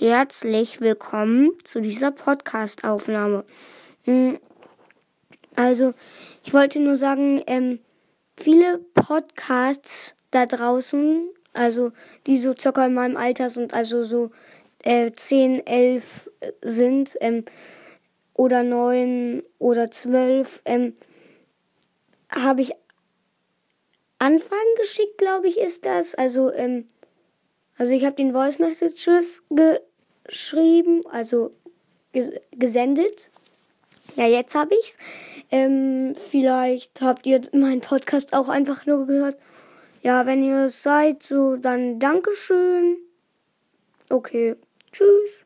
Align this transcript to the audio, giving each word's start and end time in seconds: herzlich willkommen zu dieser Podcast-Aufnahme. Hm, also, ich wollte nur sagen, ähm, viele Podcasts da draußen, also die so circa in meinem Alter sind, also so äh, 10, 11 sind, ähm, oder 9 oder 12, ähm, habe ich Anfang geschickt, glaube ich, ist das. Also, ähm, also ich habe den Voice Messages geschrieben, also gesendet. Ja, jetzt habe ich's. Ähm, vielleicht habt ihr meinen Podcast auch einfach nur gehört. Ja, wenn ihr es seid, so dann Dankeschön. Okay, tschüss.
herzlich 0.00 0.80
willkommen 0.80 1.52
zu 1.62 1.80
dieser 1.80 2.10
Podcast-Aufnahme. 2.10 3.44
Hm, 4.02 4.38
also, 5.54 5.94
ich 6.44 6.52
wollte 6.52 6.80
nur 6.80 6.96
sagen, 6.96 7.42
ähm, 7.46 7.78
viele 8.36 8.78
Podcasts 8.94 10.14
da 10.32 10.46
draußen, 10.46 11.28
also 11.52 11.92
die 12.26 12.38
so 12.38 12.54
circa 12.58 12.86
in 12.86 12.94
meinem 12.94 13.16
Alter 13.16 13.50
sind, 13.50 13.72
also 13.72 14.02
so 14.02 14.32
äh, 14.82 15.12
10, 15.12 15.64
11 15.66 16.30
sind, 16.62 17.16
ähm, 17.20 17.44
oder 18.34 18.64
9 18.64 19.44
oder 19.60 19.92
12, 19.92 20.62
ähm, 20.64 20.96
habe 22.30 22.62
ich 22.62 22.72
Anfang 24.18 24.58
geschickt, 24.78 25.18
glaube 25.18 25.46
ich, 25.46 25.58
ist 25.58 25.86
das. 25.86 26.16
Also, 26.16 26.52
ähm, 26.52 26.86
also 27.76 27.92
ich 27.92 28.04
habe 28.04 28.16
den 28.16 28.32
Voice 28.32 28.58
Messages 28.58 29.42
geschrieben, 29.50 31.02
also 31.10 31.52
gesendet. 32.52 33.30
Ja, 34.16 34.26
jetzt 34.26 34.54
habe 34.54 34.74
ich's. 34.74 34.96
Ähm, 35.50 36.14
vielleicht 36.30 37.00
habt 37.00 37.26
ihr 37.26 37.42
meinen 37.52 37.80
Podcast 37.80 38.32
auch 38.32 38.48
einfach 38.48 38.86
nur 38.86 39.06
gehört. 39.06 39.36
Ja, 40.02 40.26
wenn 40.26 40.44
ihr 40.44 40.66
es 40.66 40.82
seid, 40.82 41.22
so 41.22 41.56
dann 41.56 41.98
Dankeschön. 41.98 42.98
Okay, 44.08 44.56
tschüss. 44.92 45.44